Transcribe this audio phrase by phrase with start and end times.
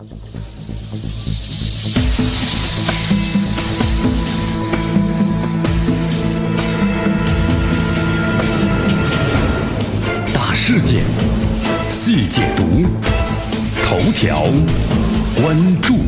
[0.00, 0.06] 大
[10.54, 11.04] 事件，
[11.90, 12.86] 细解读，
[13.82, 14.44] 头条
[15.36, 15.98] 关注。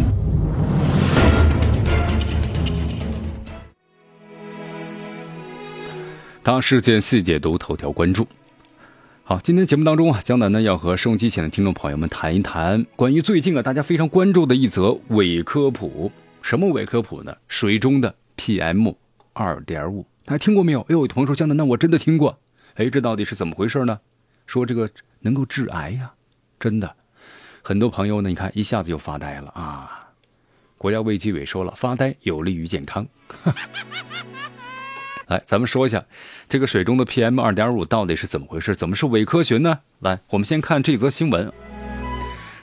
[6.43, 8.27] 大事件细解读，头条关注。
[9.25, 16.11] 好，今天节目当中啊，江南呢要和收音机前的听众朋友们谈一谈关于最近啊大家非常关注的一则伪科普。
[16.43, 17.33] 什么伪科普呢？
[17.47, 18.97] 水中的 PM
[19.33, 20.81] 二点五，大家听过没有？
[20.81, 22.37] 哎呦，有朋友说江南，那我真的听过。
[22.75, 24.01] 哎，这到底是怎么回事呢？
[24.45, 24.91] 说这个
[25.21, 26.13] 能够致癌呀，
[26.59, 26.97] 真的。
[27.63, 30.11] 很多朋友呢，你看一下子就发呆了啊。
[30.77, 33.07] 国家卫计委说了，发呆有利于健康。
[35.33, 36.05] 来，咱们说一下
[36.47, 38.77] 这个水中的 PM 二点五到底是怎么回事？
[38.77, 39.79] 怎么是伪科学呢？
[40.01, 41.51] 来，我们先看这则新闻。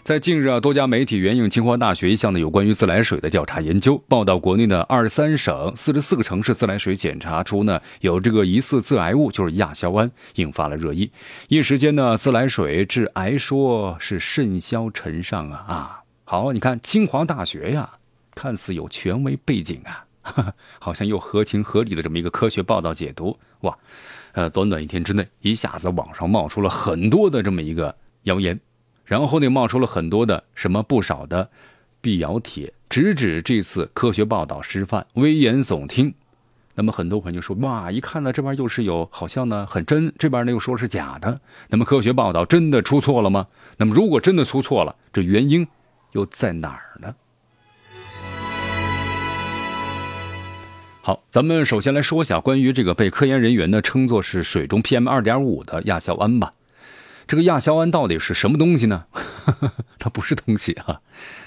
[0.03, 11.11] 在近日啊，多家媒体援引清华大学一项的有关于自来水的调查研究报道，国内的二十三省四十四个城市自来水检查出呢有这个疑似致癌物，就是亚硝胺，引发了热议。
[11.47, 16.03] 一时间呢，自来水致癌说是甚嚣尘上啊啊！
[16.23, 17.89] 好，你看清华大学呀，
[18.35, 20.05] 看似有权威背景啊。
[20.79, 23.77] 好像又合情合理的这么一个科学报道解读哇，
[24.33, 28.59] 呃，短短一天之内，一下子网上冒出了很多的这么一个谣言，
[29.05, 31.49] 然后呢，冒出了很多的什么不少的
[32.01, 36.13] 辟谣帖，直指这次科学报道失范、危言耸听。
[36.75, 41.41] 那么很多朋友说哇，一看呢，这边又是有好像呢很真，这边呢又说是假的。
[41.67, 43.47] 那么科学报道真的出错了吗？
[43.77, 45.67] 那么如果真的出错了，这原因
[46.13, 47.13] 又在哪儿呢？
[51.09, 56.53] 好，咱们首先来说一下关于这个被科研人员呢称作是水中 PM 二点五的亚硝胺吧。
[57.25, 59.05] 这个亚硝胺到底是什么东西呢？
[59.97, 61.01] 它不是东西啊，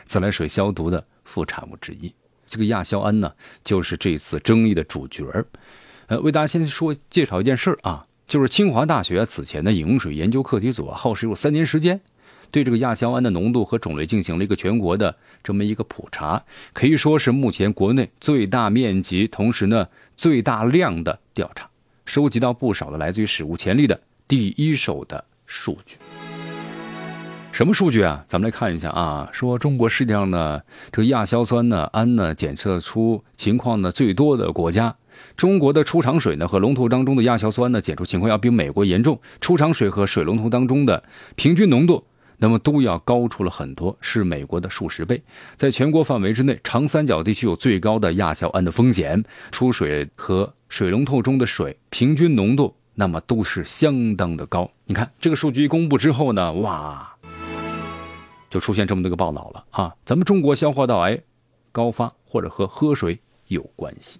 [0.05, 2.12] 自来水消毒的副产物之一。
[2.44, 5.24] 这个亚硝胺呢，就是这次争议的主角
[6.08, 12.01] 呃，为大家先说介绍一件事啊，就是清华大学此前的饮用水研究课题组啊，耗时有三年时间。
[12.52, 21.68] 对这个亚硝胺的浓度和种类进行了一个全国的这么一个普查，可以说是目前国内最大面积、同时呢最大量的调查，
[22.05, 23.98] 收集到不少的来自于史无前例的
[24.29, 25.96] 第一手的数据。
[27.52, 28.24] 什么数据啊？
[28.29, 29.29] 咱们来看一下啊。
[29.33, 34.95] 说中国世界上呢这个亚硝酸呢氨呢检测出情况呢最多的国家，
[35.36, 41.02] 中国的出厂水呢和龙头当中的亚硝酸呢检出情况要比美国严重，出厂水和水龙头当中的
[41.34, 42.05] 平均浓度。
[42.42, 45.23] 那么都要高出了很多，是美国的数十倍。
[45.57, 49.23] 在全国范围之内，长三角地区有最高的亚硝胺的风险，
[49.53, 54.69] 出水和水龙头中的水平均浓度，那么都是相当的高。
[54.86, 57.14] 你看这个数据一公布之后呢，哇，
[58.51, 59.95] 就出现这么多个报道了啊！
[60.05, 61.20] 咱们中国消化道癌
[61.70, 64.19] 高发，或者和喝水有关系。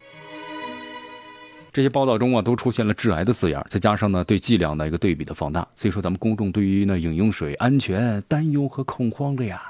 [1.72, 9.62] 这些报道中啊，都出现了致癌的字眼，再加上呢对剂量的一个对比的放大，所以说咱们公众对于呢饮用水安全担忧和恐慌的呀。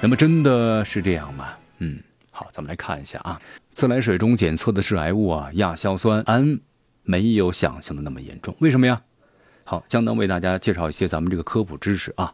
[0.00, 1.48] 那么真的是这样吗？
[1.78, 1.98] 嗯，
[2.30, 3.40] 好，咱们来看一下啊，
[3.72, 6.60] 自来水中检测的致癌物啊，亚硝酸胺
[7.02, 9.02] 没有想象的那么严重，为什么呀？
[9.64, 12.32] 好，江南为大家介绍一些咱们这个科普知识啊。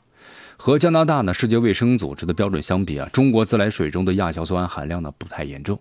[0.58, 5.80] 和加拿大呢世界卫生组织的标准相比啊，中国自来水中的亚硝酸胺含量呢不太严重。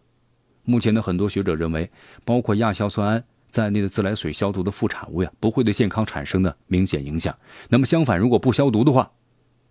[0.64, 1.90] 目前的很多学者认为，
[2.24, 7.38] 包括亚硝酸胺在内的自来水消毒的副产物呀，不会对健康产生的明显影响。
[7.70, 9.12] 那么相反，如果不消毒的话，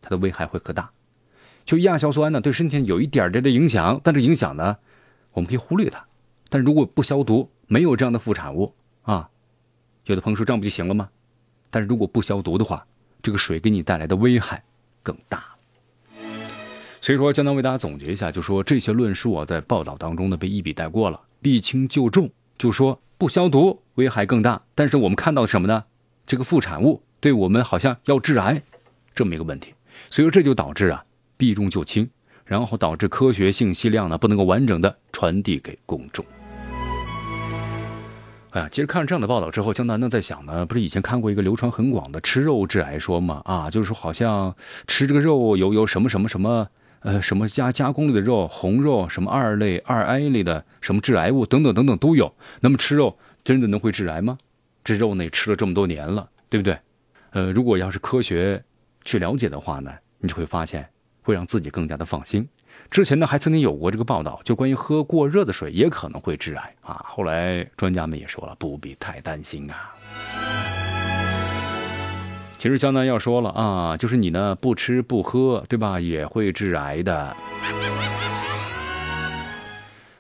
[0.01, 0.91] 它的危害会更大。
[1.65, 4.77] 就亚硝酸胺呢，对身体有一点点的影响，但这影响呢，
[5.33, 6.05] 我们可以忽略它。
[6.49, 9.31] 但如果不消毒，没有这样的副产物啊，
[10.05, 11.09] 有的朋友说这样不就行了吗？
[11.71, 12.87] 但是如果不消毒的话，
[13.23, 14.63] 这个水给你带来的危害
[15.03, 15.52] 更大。
[17.03, 24.63] 所以说，江南为大家总结一下，就说这些论述啊，在报道当中呢被一笔带过了，避轻就重，就说不消毒危害更大。
[24.77, 25.83] 但是我们看到什么呢？
[26.29, 28.63] 这个副产物对我们好像要致癌，
[29.17, 29.75] 这么一个问题。
[30.11, 31.05] 所以说这就导致啊
[31.37, 32.09] 避重就轻，
[32.45, 36.25] 然后导致科学信息量呢不能够完整的传递给公众。
[38.51, 43.43] 哎呀，其实看了这样的报道之后，江南呢在想呢，不是以前看过一个流传很广的吃肉致癌说吗？
[43.45, 44.55] 啊，就是说好像
[44.87, 46.69] 吃这个肉有有什么什么什么。
[47.03, 52.33] 呃，什么加加工类的肉，红肉，什么二类、二 A 类的，什么致癌物等等等等都有。
[52.61, 54.39] 那么吃肉真的能会致癌吗？
[54.85, 56.79] 这肉呢吃了这么多年了，对不对？
[57.31, 58.63] 呃，如果要是科学
[59.05, 60.89] 去了解的话呢，你就会发现
[61.23, 62.49] 会让自己更加的放心。
[62.91, 67.05] 之前呢还曾经有过这个报道，就关于喝过热的水也可能会致癌啊。
[67.09, 70.82] 后来专家们也说了，不必太担心啊。
[72.63, 77.37] 其实江南要说了啊，就是你呢不吃不喝，对吧，也会致癌的。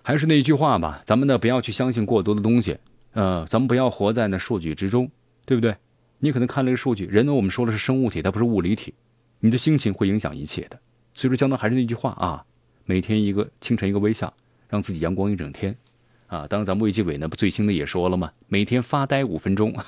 [0.02, 2.76] 还是那句话吧，咱们呢不要去相信过多的东西，
[3.12, 5.08] 呃，咱们不要活在那数据之中，
[5.46, 5.76] 对不对？
[6.18, 8.92] 你可能看了个数据，人呢我们说的是生物体，它不是物理体，
[9.38, 10.76] 你的心情会影响一切的。
[11.14, 12.44] 所以说，江南还是那句话啊，
[12.86, 14.34] 每天一个清晨一个微笑，
[14.68, 15.72] 让自己阳光一整天，
[16.26, 19.72] 啊，当然咱们卫计委呢不最新的也说了嘛，每天发呆五分钟。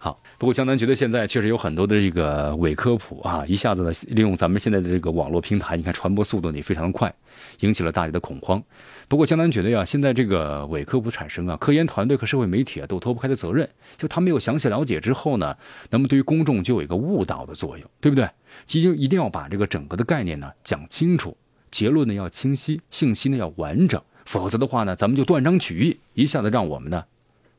[0.00, 7.12] 好，不过江南觉得现在确实有很多的这个伪科普啊，一下子呢利用咱们现在的这个网络平台，你看传播速度呢也非常的快，
[7.60, 8.62] 引起了大家的恐慌。
[9.08, 15.56] 不过江南觉得呀，现在这个伪科普产生啊，科研团队和社会媒体啊都脱不开的责任，就他没有详细了解之后呢，
[15.90, 18.30] 那么对于公众就有一个误导的作用，对不对？
[18.66, 21.36] 其实一定要把这个整个的概念呢讲清楚，
[21.72, 27.04] 结论呢要清晰，信息呢要完整，否则的话呢，咱们就断章取义，一下子让我们呢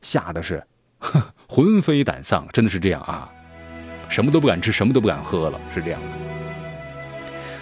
[0.00, 0.64] 吓得是。
[1.52, 3.28] 魂飞胆丧，真的是这样啊！
[4.08, 6.08] 什么都不敢吃，什么都不敢喝了，是这样的。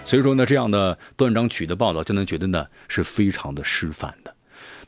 [0.04, 4.34] 所以说呢，这样的断章取义的报道，就能觉得呢是非常的失范的。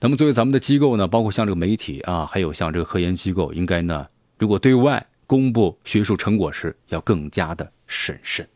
[0.01, 4.07] 那么作为咱们的机构呢，包括像这个媒体啊，还有像这个科研机构，应该呢，
[4.37, 8.47] 如果对外公布学术成果时，要更加的审慎。